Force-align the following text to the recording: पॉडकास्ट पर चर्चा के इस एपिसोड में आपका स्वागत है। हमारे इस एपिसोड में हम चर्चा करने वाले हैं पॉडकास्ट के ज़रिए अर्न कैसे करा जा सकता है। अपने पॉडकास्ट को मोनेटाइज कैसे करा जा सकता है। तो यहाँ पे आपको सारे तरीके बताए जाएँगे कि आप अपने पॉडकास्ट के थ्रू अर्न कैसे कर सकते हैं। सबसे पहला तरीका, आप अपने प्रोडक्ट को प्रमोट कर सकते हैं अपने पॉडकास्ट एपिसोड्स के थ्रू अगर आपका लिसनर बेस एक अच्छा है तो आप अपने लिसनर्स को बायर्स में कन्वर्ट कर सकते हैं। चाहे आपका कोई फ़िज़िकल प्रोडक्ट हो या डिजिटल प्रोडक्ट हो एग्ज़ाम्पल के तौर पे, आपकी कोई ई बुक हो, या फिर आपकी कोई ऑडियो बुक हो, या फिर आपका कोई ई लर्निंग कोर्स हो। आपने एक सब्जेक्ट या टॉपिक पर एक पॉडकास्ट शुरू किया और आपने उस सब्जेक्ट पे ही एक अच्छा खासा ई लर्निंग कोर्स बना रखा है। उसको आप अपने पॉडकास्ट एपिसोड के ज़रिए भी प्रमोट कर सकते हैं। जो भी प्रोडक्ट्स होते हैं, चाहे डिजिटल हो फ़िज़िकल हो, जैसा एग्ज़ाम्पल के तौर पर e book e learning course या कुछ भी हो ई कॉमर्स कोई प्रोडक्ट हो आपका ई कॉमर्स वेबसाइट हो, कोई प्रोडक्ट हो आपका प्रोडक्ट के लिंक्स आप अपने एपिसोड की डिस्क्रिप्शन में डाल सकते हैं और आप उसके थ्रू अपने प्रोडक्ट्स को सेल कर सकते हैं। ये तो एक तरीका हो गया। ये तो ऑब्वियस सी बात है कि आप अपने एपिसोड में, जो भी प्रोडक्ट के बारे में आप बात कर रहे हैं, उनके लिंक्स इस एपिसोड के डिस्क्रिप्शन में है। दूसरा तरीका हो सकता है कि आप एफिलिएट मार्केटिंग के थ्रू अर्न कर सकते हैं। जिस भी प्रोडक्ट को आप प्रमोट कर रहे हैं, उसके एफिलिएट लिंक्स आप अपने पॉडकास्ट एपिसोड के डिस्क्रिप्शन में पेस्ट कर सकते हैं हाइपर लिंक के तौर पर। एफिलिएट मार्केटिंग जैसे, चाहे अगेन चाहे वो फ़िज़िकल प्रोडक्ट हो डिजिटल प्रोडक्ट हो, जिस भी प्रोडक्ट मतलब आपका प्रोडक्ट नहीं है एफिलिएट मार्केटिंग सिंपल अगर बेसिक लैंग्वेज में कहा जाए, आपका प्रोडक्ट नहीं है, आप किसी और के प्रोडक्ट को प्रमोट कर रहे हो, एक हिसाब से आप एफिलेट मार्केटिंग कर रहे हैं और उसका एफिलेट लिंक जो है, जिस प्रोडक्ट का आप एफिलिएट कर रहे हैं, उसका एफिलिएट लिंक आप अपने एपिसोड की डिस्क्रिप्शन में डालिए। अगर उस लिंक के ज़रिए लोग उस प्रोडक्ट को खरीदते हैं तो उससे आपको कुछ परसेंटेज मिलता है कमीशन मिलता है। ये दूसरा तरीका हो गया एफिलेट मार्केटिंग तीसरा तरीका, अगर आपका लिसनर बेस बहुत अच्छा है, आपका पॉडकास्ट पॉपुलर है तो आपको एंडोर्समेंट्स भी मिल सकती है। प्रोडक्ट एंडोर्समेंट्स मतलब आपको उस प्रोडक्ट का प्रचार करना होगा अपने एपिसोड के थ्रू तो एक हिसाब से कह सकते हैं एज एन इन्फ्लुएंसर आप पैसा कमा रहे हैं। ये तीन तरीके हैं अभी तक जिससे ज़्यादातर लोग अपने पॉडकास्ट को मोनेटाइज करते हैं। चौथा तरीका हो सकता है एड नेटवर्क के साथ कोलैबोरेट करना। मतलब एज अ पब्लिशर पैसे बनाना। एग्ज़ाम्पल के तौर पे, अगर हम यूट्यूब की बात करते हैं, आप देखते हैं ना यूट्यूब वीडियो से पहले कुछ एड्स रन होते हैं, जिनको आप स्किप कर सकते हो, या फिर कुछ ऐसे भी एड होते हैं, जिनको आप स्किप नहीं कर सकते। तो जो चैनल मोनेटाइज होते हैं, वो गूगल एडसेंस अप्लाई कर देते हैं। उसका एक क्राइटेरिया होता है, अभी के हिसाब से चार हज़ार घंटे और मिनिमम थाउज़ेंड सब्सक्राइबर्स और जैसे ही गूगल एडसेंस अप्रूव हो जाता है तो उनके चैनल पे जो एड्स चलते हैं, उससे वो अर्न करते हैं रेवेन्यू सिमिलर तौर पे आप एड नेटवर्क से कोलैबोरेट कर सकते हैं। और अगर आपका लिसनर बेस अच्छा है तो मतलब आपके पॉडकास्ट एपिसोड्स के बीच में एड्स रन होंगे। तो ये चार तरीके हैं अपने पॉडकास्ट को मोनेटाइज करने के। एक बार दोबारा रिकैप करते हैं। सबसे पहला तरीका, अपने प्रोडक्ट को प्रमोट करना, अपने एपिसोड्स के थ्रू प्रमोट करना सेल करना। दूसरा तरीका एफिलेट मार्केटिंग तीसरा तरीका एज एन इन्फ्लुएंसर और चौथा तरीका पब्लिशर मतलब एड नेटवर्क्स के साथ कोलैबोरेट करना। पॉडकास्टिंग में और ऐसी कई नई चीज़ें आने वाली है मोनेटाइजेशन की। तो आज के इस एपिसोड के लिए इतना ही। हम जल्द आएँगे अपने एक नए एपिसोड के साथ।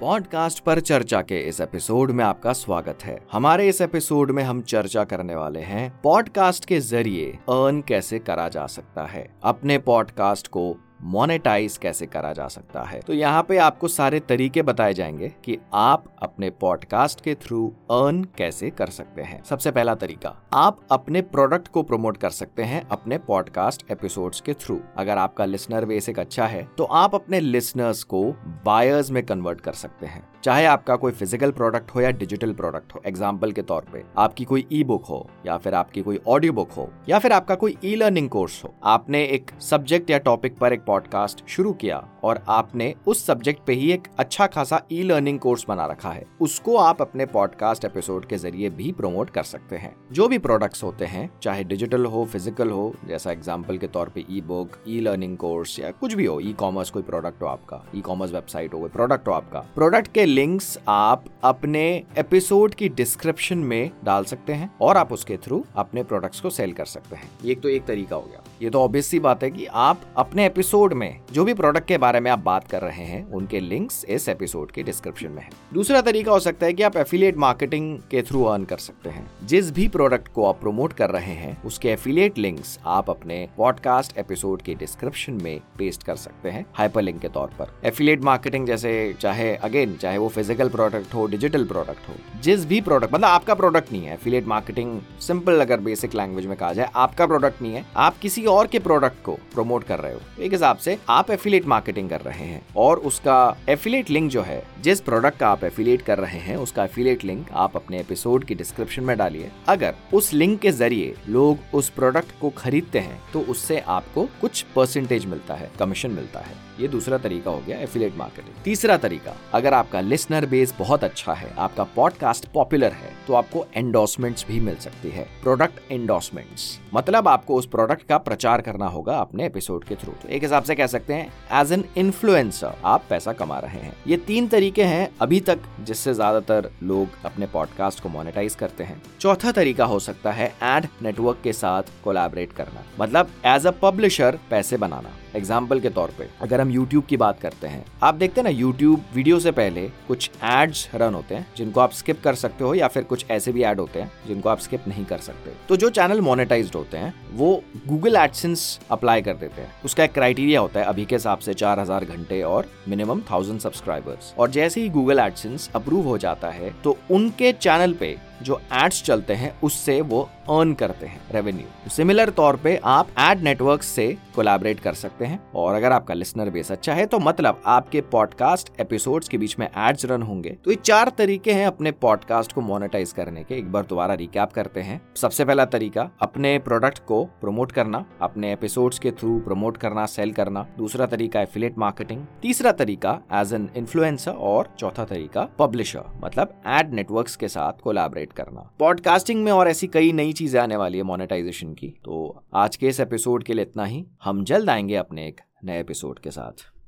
पॉडकास्ट 0.00 0.64
पर 0.64 0.80
चर्चा 0.80 1.22
के 1.22 1.38
इस 1.48 1.60
एपिसोड 1.60 2.10
में 2.10 2.24
आपका 2.24 2.52
स्वागत 2.52 2.98
है। 3.02 3.26
हमारे 3.32 3.68
इस 3.68 3.80
एपिसोड 3.80 4.30
में 4.30 4.42
हम 4.42 4.60
चर्चा 4.62 5.04
करने 5.04 5.34
वाले 5.34 5.60
हैं 5.60 6.00
पॉडकास्ट 6.04 6.64
के 6.64 6.80
ज़रिए 6.80 7.26
अर्न 7.30 7.80
कैसे 7.80 8.18
करा 8.18 8.48
जा 8.48 8.66
सकता 8.66 9.06
है। 9.06 9.34
अपने 9.42 9.78
पॉडकास्ट 9.78 10.48
को 10.48 10.76
मोनेटाइज 11.00 11.76
कैसे 11.76 12.06
करा 12.06 12.32
जा 12.32 12.46
सकता 12.48 12.82
है। 12.82 13.00
तो 13.00 13.12
यहाँ 13.12 13.42
पे 13.42 13.56
आपको 13.58 13.88
सारे 13.88 14.20
तरीके 14.20 14.62
बताए 14.62 14.94
जाएँगे 14.94 15.28
कि 15.44 15.58
आप 15.74 16.04
अपने 16.22 16.50
पॉडकास्ट 16.50 17.20
के 17.20 17.34
थ्रू 17.36 17.66
अर्न 17.90 18.22
कैसे 18.38 18.70
कर 18.70 18.90
सकते 18.90 19.22
हैं। 19.22 19.42
सबसे 19.44 19.70
पहला 19.70 19.94
तरीका, 19.94 20.34
आप 20.54 20.80
अपने 20.90 21.22
प्रोडक्ट 21.22 21.68
को 21.68 21.82
प्रमोट 21.82 22.16
कर 22.16 22.30
सकते 22.30 22.62
हैं 22.62 22.86
अपने 22.88 23.18
पॉडकास्ट 23.18 23.84
एपिसोड्स 23.90 24.40
के 24.40 24.54
थ्रू 24.54 24.80
अगर 24.98 25.18
आपका 25.18 25.44
लिसनर 25.44 25.84
बेस 25.84 26.08
एक 26.08 26.18
अच्छा 26.18 26.46
है 26.46 26.66
तो 26.78 26.84
आप 26.84 27.14
अपने 27.14 27.40
लिसनर्स 27.40 28.02
को 28.04 28.24
बायर्स 28.64 29.10
में 29.10 29.24
कन्वर्ट 29.26 29.60
कर 29.60 29.72
सकते 29.74 30.06
हैं। 30.06 30.26
चाहे 30.44 30.64
आपका 30.66 30.96
कोई 30.96 31.12
फ़िज़िकल 31.12 31.50
प्रोडक्ट 31.50 31.90
हो 31.90 32.00
या 32.00 32.10
डिजिटल 32.10 32.52
प्रोडक्ट 32.52 32.94
हो 32.94 33.00
एग्ज़ाम्पल 33.06 33.52
के 33.52 33.62
तौर 33.62 33.86
पे, 33.92 34.02
आपकी 34.18 34.44
कोई 34.44 34.66
ई 34.72 34.82
बुक 34.84 35.06
हो, 35.06 35.28
या 35.46 35.56
फिर 35.58 35.74
आपकी 35.74 36.02
कोई 36.02 36.20
ऑडियो 36.28 36.52
बुक 36.52 36.72
हो, 36.72 36.88
या 37.08 37.18
फिर 37.18 37.32
आपका 37.32 37.54
कोई 37.54 37.76
ई 37.84 37.94
लर्निंग 37.94 38.28
कोर्स 38.28 38.62
हो। 38.64 38.72
आपने 38.84 39.22
एक 39.24 39.50
सब्जेक्ट 39.60 40.10
या 40.10 40.18
टॉपिक 40.20 40.58
पर 40.58 40.72
एक 40.72 40.84
पॉडकास्ट 40.88 41.46
शुरू 41.48 41.72
किया 41.74 42.02
और 42.24 42.42
आपने 42.48 42.94
उस 43.06 43.24
सब्जेक्ट 43.26 43.60
पे 43.66 43.72
ही 43.72 43.90
एक 43.92 44.08
अच्छा 44.18 44.46
खासा 44.46 44.80
ई 44.92 45.02
लर्निंग 45.02 45.38
कोर्स 45.38 45.64
बना 45.68 45.86
रखा 45.86 46.10
है। 46.10 46.24
उसको 46.40 46.76
आप 46.76 47.02
अपने 47.02 47.26
पॉडकास्ट 47.28 47.84
एपिसोड 47.84 48.26
के 48.26 48.36
ज़रिए 48.36 48.70
भी 48.70 48.90
प्रमोट 48.92 49.30
कर 49.30 49.42
सकते 49.44 49.76
हैं। 49.76 49.94
जो 50.12 50.28
भी 50.28 50.38
प्रोडक्ट्स 50.38 50.82
होते 50.84 51.04
हैं, 51.04 51.28
चाहे 51.42 51.64
डिजिटल 51.64 52.04
हो 52.04 52.24
फ़िज़िकल 52.24 52.70
हो, 52.70 52.94
जैसा 53.08 53.32
एग्ज़ाम्पल 53.32 53.78
के 53.78 53.86
तौर 53.88 54.08
पर 54.08 54.24
e 54.30 54.40
book 54.46 54.76
e 54.88 55.00
learning 55.00 55.36
course 55.36 55.78
या 55.78 55.90
कुछ 55.90 56.14
भी 56.14 56.26
हो 56.26 56.38
ई 56.40 56.52
कॉमर्स 56.58 56.90
कोई 56.90 57.02
प्रोडक्ट 57.02 57.42
हो 57.42 57.46
आपका 57.46 57.82
ई 57.94 58.00
कॉमर्स 58.00 58.32
वेबसाइट 58.32 58.74
हो, 58.74 58.80
कोई 58.80 58.88
प्रोडक्ट 58.88 59.28
हो 59.28 59.32
आपका 59.32 59.60
प्रोडक्ट 59.74 60.12
के 60.12 60.24
लिंक्स 60.24 60.78
आप 60.88 61.24
अपने 61.44 61.86
एपिसोड 62.18 62.74
की 62.74 62.88
डिस्क्रिप्शन 62.88 63.58
में 63.58 63.90
डाल 64.04 64.24
सकते 64.24 64.52
हैं 64.52 64.70
और 64.80 64.96
आप 64.96 65.12
उसके 65.12 65.36
थ्रू 65.36 65.64
अपने 65.76 66.02
प्रोडक्ट्स 66.02 66.40
को 66.40 66.50
सेल 66.50 66.72
कर 66.72 66.84
सकते 66.86 67.16
हैं। 67.16 67.30
ये 67.44 67.54
तो 67.54 67.68
एक 67.68 67.84
तरीका 67.86 68.16
हो 68.16 68.22
गया। 68.22 68.42
ये 68.62 68.70
तो 68.70 68.80
ऑब्वियस 68.80 69.06
सी 69.06 69.18
बात 69.20 69.42
है 69.42 69.50
कि 69.50 69.66
आप 69.66 70.00
अपने 70.16 70.46
एपिसोड 70.46 70.76
में, 70.78 71.20
जो 71.32 71.44
भी 71.44 71.54
प्रोडक्ट 71.54 71.86
के 71.88 71.98
बारे 71.98 72.20
में 72.20 72.30
आप 72.30 72.38
बात 72.38 72.68
कर 72.68 72.82
रहे 72.82 73.04
हैं, 73.04 73.30
उनके 73.30 73.60
लिंक्स 73.60 74.04
इस 74.04 74.28
एपिसोड 74.28 74.70
के 74.70 74.82
डिस्क्रिप्शन 74.82 75.28
में 75.28 75.42
है। 75.42 75.50
दूसरा 75.74 76.00
तरीका 76.00 76.32
हो 76.32 76.38
सकता 76.38 76.66
है 76.66 76.72
कि 76.72 76.82
आप 76.82 76.96
एफिलिएट 76.96 77.36
मार्केटिंग 77.36 77.98
के 78.10 78.22
थ्रू 78.22 78.44
अर्न 78.44 78.64
कर 78.64 78.78
सकते 78.78 79.10
हैं। 79.10 79.26
जिस 79.44 79.70
भी 79.70 79.88
प्रोडक्ट 79.88 80.28
को 80.28 80.46
आप 80.46 80.60
प्रमोट 80.60 80.92
कर 80.92 81.10
रहे 81.10 81.32
हैं, 81.32 81.62
उसके 81.62 81.88
एफिलिएट 81.88 82.38
लिंक्स 82.38 82.78
आप 82.86 83.10
अपने 83.10 83.48
पॉडकास्ट 83.56 84.18
एपिसोड 84.18 84.62
के 84.62 84.74
डिस्क्रिप्शन 84.74 85.32
में 85.32 85.60
पेस्ट 85.78 86.02
कर 86.02 86.16
सकते 86.16 86.50
हैं 86.50 86.64
हाइपर 86.74 87.02
लिंक 87.02 87.20
के 87.20 87.28
तौर 87.28 87.48
पर। 87.48 87.72
एफिलिएट 87.84 88.24
मार्केटिंग 88.24 88.66
जैसे, 88.66 89.14
चाहे 89.20 89.54
अगेन 89.56 89.96
चाहे 89.96 90.18
वो 90.18 90.28
फ़िज़िकल 90.28 90.68
प्रोडक्ट 90.68 91.14
हो 91.14 91.26
डिजिटल 91.26 91.64
प्रोडक्ट 91.64 92.08
हो, 92.08 92.14
जिस 92.42 92.64
भी 92.66 92.80
प्रोडक्ट 92.80 93.14
मतलब 93.14 93.28
आपका 93.28 93.54
प्रोडक्ट 93.54 93.92
नहीं 93.92 94.04
है 94.04 94.14
एफिलिएट 94.14 94.46
मार्केटिंग 94.46 95.00
सिंपल 95.20 95.60
अगर 95.60 95.80
बेसिक 95.80 96.14
लैंग्वेज 96.14 96.46
में 96.46 96.56
कहा 96.56 96.72
जाए, 96.72 96.90
आपका 96.94 97.26
प्रोडक्ट 97.26 97.62
नहीं 97.62 97.74
है, 97.74 97.84
आप 97.96 98.18
किसी 98.18 98.44
और 98.46 98.66
के 98.66 98.78
प्रोडक्ट 98.78 99.22
को 99.24 99.32
प्रमोट 99.54 99.84
कर 99.84 99.98
रहे 99.98 100.12
हो, 100.14 100.20
एक 100.40 100.54
हिसाब 100.68 100.82
से 100.84 100.98
आप 101.08 101.30
एफिलेट 101.30 101.66
मार्केटिंग 101.66 102.08
कर 102.10 102.20
रहे 102.20 102.44
हैं 102.44 102.60
और 102.76 102.98
उसका 103.00 103.56
एफिलेट 103.68 104.10
लिंक 104.10 104.30
जो 104.30 104.42
है, 104.42 104.62
जिस 104.82 105.00
प्रोडक्ट 105.00 105.38
का 105.38 105.48
आप 105.48 105.64
एफिलिएट 105.64 106.02
कर 106.02 106.18
रहे 106.18 106.38
हैं, 106.38 106.56
उसका 106.56 106.84
एफिलिएट 106.84 107.24
लिंक 107.24 107.46
आप 107.54 107.76
अपने 107.76 108.00
एपिसोड 108.00 108.44
की 108.44 108.54
डिस्क्रिप्शन 108.54 109.04
में 109.04 109.16
डालिए। 109.18 109.50
अगर 109.68 109.94
उस 110.14 110.32
लिंक 110.34 110.60
के 110.60 110.70
ज़रिए 110.72 111.14
लोग 111.28 111.74
उस 111.74 111.88
प्रोडक्ट 111.90 112.38
को 112.40 112.50
खरीदते 112.58 112.98
हैं 112.98 113.20
तो 113.32 113.40
उससे 113.50 113.78
आपको 113.88 114.28
कुछ 114.40 114.62
परसेंटेज 114.76 115.26
मिलता 115.26 115.54
है 115.54 115.70
कमीशन 115.78 116.10
मिलता 116.10 116.40
है। 116.40 116.66
ये 116.80 116.88
दूसरा 116.88 117.18
तरीका 117.18 117.50
हो 117.50 117.62
गया 117.66 117.78
एफिलेट 117.78 118.16
मार्केटिंग 118.16 118.62
तीसरा 118.64 118.96
तरीका, 118.96 119.34
अगर 119.54 119.74
आपका 119.74 120.00
लिसनर 120.00 120.46
बेस 120.46 120.74
बहुत 120.78 121.04
अच्छा 121.04 121.32
है, 121.32 121.52
आपका 121.58 121.84
पॉडकास्ट 121.96 122.46
पॉपुलर 122.54 122.92
है 122.92 123.16
तो 123.26 123.34
आपको 123.34 123.66
एंडोर्समेंट्स 123.74 124.46
भी 124.48 124.60
मिल 124.60 124.76
सकती 124.76 125.10
है। 125.10 125.26
प्रोडक्ट 125.42 125.80
एंडोर्समेंट्स 125.92 126.78
मतलब 126.94 127.28
आपको 127.28 127.54
उस 127.54 127.66
प्रोडक्ट 127.68 128.06
का 128.08 128.18
प्रचार 128.18 128.60
करना 128.60 128.86
होगा 128.88 129.16
अपने 129.18 129.46
एपिसोड 129.46 129.84
के 129.84 129.94
थ्रू 129.94 130.12
तो 130.22 130.28
एक 130.28 130.42
हिसाब 130.42 130.57
से 130.64 130.74
कह 130.74 130.86
सकते 130.86 131.14
हैं 131.14 131.60
एज 131.60 131.72
एन 131.72 131.84
इन्फ्लुएंसर 131.96 132.74
आप 132.84 133.04
पैसा 133.10 133.32
कमा 133.32 133.58
रहे 133.58 133.80
हैं। 133.80 133.92
ये 134.06 134.16
तीन 134.16 134.48
तरीके 134.48 134.84
हैं 134.84 135.08
अभी 135.20 135.40
तक 135.40 135.58
जिससे 135.80 136.14
ज़्यादातर 136.14 136.70
लोग 136.82 137.24
अपने 137.24 137.46
पॉडकास्ट 137.46 138.00
को 138.00 138.08
मोनेटाइज 138.08 138.54
करते 138.54 138.84
हैं। 138.84 139.00
चौथा 139.20 139.52
तरीका 139.52 139.84
हो 139.84 139.98
सकता 139.98 140.32
है 140.32 140.52
एड 140.64 140.88
नेटवर्क 141.02 141.40
के 141.44 141.52
साथ 141.52 141.82
कोलैबोरेट 142.04 142.52
करना। 142.52 142.84
मतलब 143.00 143.30
एज 143.46 143.66
अ 143.66 143.70
पब्लिशर 143.82 144.38
पैसे 144.50 144.76
बनाना। 144.76 145.16
एग्ज़ाम्पल 145.36 145.80
के 145.80 145.90
तौर 145.90 146.12
पे, 146.18 146.26
अगर 146.40 146.60
हम 146.60 146.70
यूट्यूब 146.70 147.04
की 147.04 147.16
बात 147.16 147.40
करते 147.40 147.66
हैं, 147.66 147.84
आप 148.02 148.14
देखते 148.14 148.40
हैं 148.40 148.44
ना 148.44 148.50
यूट्यूब 148.50 149.04
वीडियो 149.14 149.40
से 149.40 149.50
पहले 149.50 149.82
कुछ 150.08 150.30
एड्स 150.44 150.88
रन 150.94 151.14
होते 151.14 151.34
हैं, 151.34 151.46
जिनको 151.56 151.80
आप 151.80 151.92
स्किप 151.92 152.22
कर 152.24 152.34
सकते 152.34 152.64
हो, 152.64 152.74
या 152.74 152.88
फिर 152.88 153.02
कुछ 153.02 153.24
ऐसे 153.30 153.52
भी 153.52 153.62
एड 153.62 153.80
होते 153.80 154.00
हैं, 154.00 154.10
जिनको 154.26 154.48
आप 154.48 154.58
स्किप 154.58 154.88
नहीं 154.88 155.04
कर 155.04 155.18
सकते। 155.18 155.52
तो 155.68 155.76
जो 155.76 155.90
चैनल 155.90 156.20
मोनेटाइज 156.20 156.70
होते 156.74 156.96
हैं, 156.96 157.12
वो 157.32 157.62
गूगल 157.86 158.16
एडसेंस 158.16 158.80
अप्लाई 158.90 159.22
कर 159.22 159.34
देते 159.34 159.62
हैं। 159.62 159.70
उसका 159.84 160.04
एक 160.04 160.12
क्राइटेरिया 160.12 160.47
होता 160.54 160.80
है, 160.80 160.86
अभी 160.86 161.04
के 161.04 161.14
हिसाब 161.14 161.38
से 161.38 161.54
चार 161.54 161.80
हज़ार 161.80 162.04
घंटे 162.04 162.42
और 162.42 162.68
मिनिमम 162.88 163.20
थाउज़ेंड 163.30 163.60
सब्सक्राइबर्स 163.60 164.32
और 164.38 164.50
जैसे 164.50 164.80
ही 164.80 164.88
गूगल 164.88 165.18
एडसेंस 165.18 165.70
अप्रूव 165.74 166.06
हो 166.08 166.16
जाता 166.18 166.50
है 166.50 166.72
तो 166.84 166.96
उनके 167.10 167.52
चैनल 167.52 167.92
पे 167.92 168.16
जो 168.42 168.60
एड्स 168.74 169.02
चलते 169.02 169.34
हैं, 169.34 169.52
उससे 169.62 170.00
वो 170.00 170.20
अर्न 170.50 170.74
करते 170.74 171.06
हैं 171.06 171.20
रेवेन्यू 171.32 171.90
सिमिलर 171.90 172.30
तौर 172.30 172.56
पे 172.56 172.76
आप 172.86 173.08
एड 173.20 173.42
नेटवर्क 173.42 173.82
से 173.82 174.06
कोलैबोरेट 174.38 174.80
कर 174.80 174.94
सकते 174.94 175.24
हैं। 175.24 175.40
और 175.52 175.74
अगर 175.74 175.92
आपका 175.92 176.14
लिसनर 176.14 176.50
बेस 176.50 176.72
अच्छा 176.72 176.94
है 176.94 177.06
तो 177.06 177.18
मतलब 177.18 177.62
आपके 177.66 178.00
पॉडकास्ट 178.10 178.72
एपिसोड्स 178.80 179.28
के 179.28 179.38
बीच 179.38 179.58
में 179.58 179.66
एड्स 179.68 180.04
रन 180.04 180.22
होंगे। 180.22 180.50
तो 180.64 180.70
ये 180.70 180.76
चार 180.76 181.08
तरीके 181.18 181.52
हैं 181.52 181.66
अपने 181.66 181.90
पॉडकास्ट 181.92 182.52
को 182.52 182.60
मोनेटाइज 182.60 183.12
करने 183.12 183.42
के। 183.44 183.54
एक 183.54 183.70
बार 183.72 183.86
दोबारा 183.86 184.14
रिकैप 184.14 184.52
करते 184.52 184.80
हैं। 184.80 185.00
सबसे 185.16 185.44
पहला 185.44 185.64
तरीका, 185.66 186.08
अपने 186.22 186.58
प्रोडक्ट 186.58 186.98
को 186.98 187.24
प्रमोट 187.40 187.72
करना, 187.72 188.04
अपने 188.22 188.52
एपिसोड्स 188.52 188.98
के 188.98 189.10
थ्रू 189.12 189.38
प्रमोट 189.40 189.76
करना 189.76 190.04
सेल 190.06 190.32
करना। 190.32 190.66
दूसरा 190.78 191.06
तरीका 191.06 191.40
एफिलेट 191.40 191.78
मार्केटिंग 191.78 192.24
तीसरा 192.42 192.72
तरीका 192.74 193.18
एज 193.34 193.52
एन 193.54 193.68
इन्फ्लुएंसर 193.76 194.32
और 194.32 194.72
चौथा 194.78 195.04
तरीका 195.04 195.48
पब्लिशर 195.58 196.04
मतलब 196.24 196.52
एड 196.68 196.92
नेटवर्क्स 196.94 197.36
के 197.36 197.48
साथ 197.48 197.80
कोलैबोरेट 197.82 198.32
करना। 198.32 198.68
पॉडकास्टिंग 198.78 199.42
में 199.44 199.52
और 199.52 199.68
ऐसी 199.68 199.86
कई 199.88 200.12
नई 200.12 200.32
चीज़ें 200.32 200.60
आने 200.60 200.76
वाली 200.76 200.98
है 200.98 201.04
मोनेटाइजेशन 201.04 201.72
की। 201.74 201.94
तो 202.04 202.44
आज 202.54 202.76
के 202.76 202.88
इस 202.88 203.00
एपिसोड 203.00 203.44
के 203.44 203.54
लिए 203.54 203.64
इतना 203.64 203.84
ही। 203.84 204.04
हम 204.28 204.44
जल्द 204.44 204.70
आएँगे 204.70 204.94
अपने 204.94 205.28
एक 205.28 205.40
नए 205.64 205.80
एपिसोड 205.80 206.18
के 206.18 206.30
साथ। 206.30 206.72